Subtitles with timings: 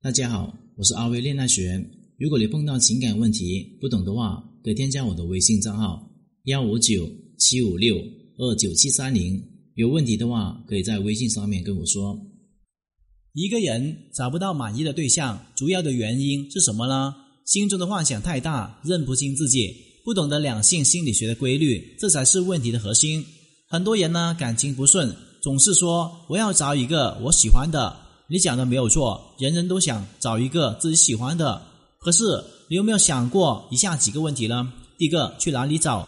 [0.00, 1.84] 大家好，我是阿威恋爱学。
[2.18, 6.08] 如果你碰到情感问题不懂的话，可以添加我的微信账号
[6.44, 7.96] 幺五九七五六
[8.36, 9.42] 二九七三零。
[9.74, 12.16] 有问题的话，可以在微信上面跟我说。
[13.32, 17.12] 一个人找不到满意的对象，主要的原因是什么呢？
[17.44, 19.74] 心中的幻想太大，认不清自己，
[20.04, 23.24] 不懂得两性心理学的规律，这才是问题的核心。
[23.68, 25.12] 很多人呢感情不顺，
[25.42, 28.07] 总是说我要找一个我喜欢的。
[28.30, 31.62] 你讲的没有错，人人都想找一个自己喜欢的。
[31.98, 32.24] 可是
[32.68, 34.70] 你有没有想过以下几个问题呢？
[34.98, 36.06] 第一个，去哪里找？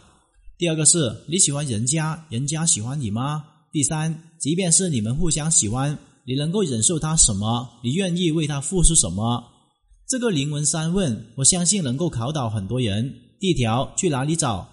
[0.58, 3.42] 第二个是你喜欢人家，人家喜欢你吗？
[3.72, 7.66] 第三，即便是你们互相喜欢，你能够忍受他什么？
[7.82, 9.42] 你愿意为他付出什么？
[10.06, 13.14] 这个灵魂三问，我相信能够考倒很多人。
[13.38, 14.68] 第一条，去哪里找？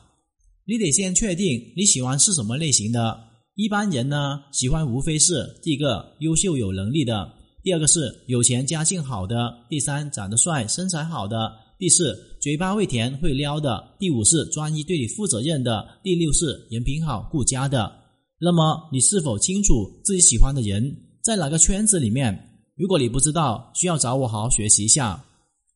[0.65, 3.17] 你得先确定你喜欢是什么类型的。
[3.55, 7.31] 一般人呢，喜欢无非是第一个优秀有能力的，
[7.67, 17.91] 第二个是有钱家境好的，第三长得帅身材好的，第四嘴巴会甜会撩的，第五是专一对你负责任的，第六是人品好顾家的。
[18.39, 20.81] 那么你是否清楚自己喜欢的人
[21.21, 22.33] 在哪个圈子里面？
[22.77, 25.21] 如果你不知道，需要找我好好学习一下。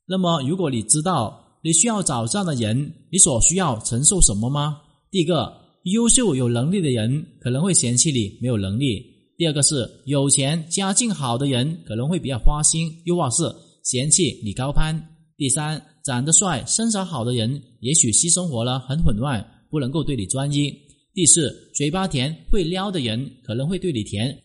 [0.08, 4.78] 那么，如果你知道你需要找这样的人，你所需要承受什么吗？
[5.12, 5.52] 第一个，
[5.84, 8.96] 优秀有能力的人可能会嫌弃你没有能力；
[9.42, 13.42] 第二个是有钱家境好的人可能会比较花心，又或是
[13.84, 14.96] 嫌弃你高攀；
[15.36, 20.72] 第三，长得帅身材好的人也许私生活呢很混乱，不能够对你专一；
[21.16, 24.44] 第四，嘴巴甜会撩的人可能会对你甜，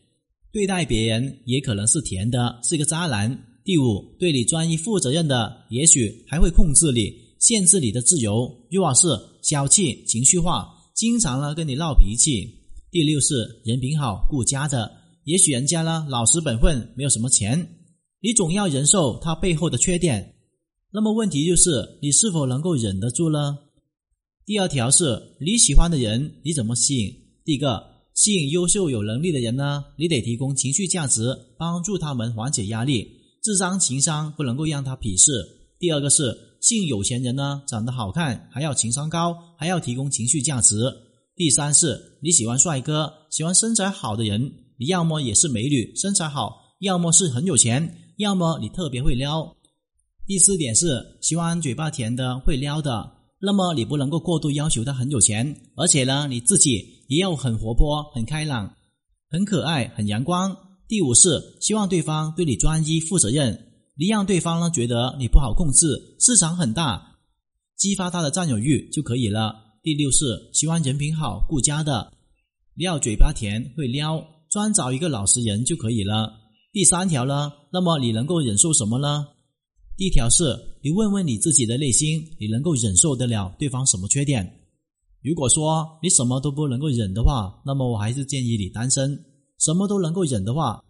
[0.50, 3.38] 对待别人也可能是甜的，是个渣男。
[3.66, 8.32] 第五，对你专一负责任的，也许还会控制你，限制你的自由；
[8.70, 9.08] 又或是
[9.42, 12.50] 小气、情绪化，经常呢跟你闹脾气。
[12.90, 14.90] 第六是人品好、顾家的，
[15.24, 17.68] 也许人家呢老实本分，没有什么钱，
[18.20, 20.34] 你总要忍受他背后的缺点。
[20.92, 23.58] 那么问题就是，你是否能够忍得住呢？
[24.46, 27.12] 第二条是你喜欢的人，你怎么吸引？
[27.44, 27.82] 第一个，
[28.14, 33.06] 吸引优秀有能力的人呢，你得提供情绪价值，帮助他们缓解压力。
[33.42, 35.32] 智商情商不能够让他鄙视。
[35.78, 40.76] 第二个是吸引有钱人呢，长得好看，还要情商高，还要提供情绪价值。
[41.36, 44.40] 第三是你喜欢帅哥，喜欢身材好的人，
[44.78, 49.54] 你要么也是美女，身材好，要么是很有钱，要么你特别会撩。
[50.26, 58.74] 第四点是喜欢嘴巴甜的会撩的，那么你不能够过度要求他很有钱，而且呢你自己也要很活泼、很开朗、
[59.28, 60.56] 很可爱、很阳光。
[60.88, 67.18] 第五是希望对方对你专一负责任，你让对方呢觉得你不好控制，市场很大，
[67.76, 69.65] 激发他的占有欲就可以了。
[69.86, 72.12] 第六是喜欢人品好顾家的，
[72.74, 74.20] 你要嘴巴甜会撩，
[74.50, 76.40] 专找一个老实人就可以了。
[76.72, 79.28] 第三条呢，那么你能够忍受什么呢？
[79.96, 84.58] 第一条是你问问你自己的内心，你能够忍受得了对方什么缺点？
[85.22, 89.16] 如果说你什么都不能够忍的话，那么我还是建议你单身。
[89.60, 90.82] 什么都能够忍的话，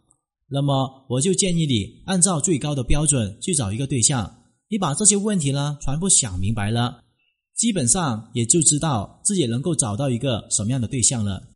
[0.48, 4.38] 那么我就建议你按照最高的标准去找一个对象。
[4.70, 7.02] 你把这些问题呢全部想明白了，
[7.56, 11.54] 基本上也就知道自己能够找到一个什么样的对象了。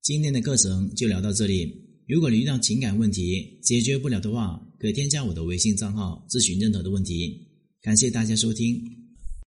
[0.00, 1.86] 今天的课程就聊到这里。
[2.06, 7.46] 如果你遇到情感问题解决不了的话，可以添加我的微信账号咨询任何的问题。
[7.82, 8.97] 感谢大家收听。